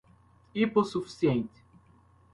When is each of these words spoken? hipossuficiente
hipossuficiente 0.53 1.61